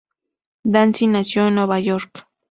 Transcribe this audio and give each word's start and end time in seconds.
Dassin 0.65 1.11
nació 1.11 1.47
en 1.47 1.53
Nueva 1.53 1.79
York. 1.79 2.27